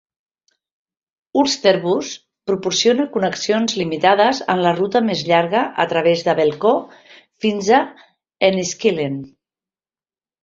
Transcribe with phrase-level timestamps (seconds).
[1.41, 2.07] Ulsterbus
[2.51, 6.81] proporciona connexions limitades en la ruta més llarga a través de Belcoo
[7.45, 7.83] fins a
[8.49, 9.21] Enniskillen.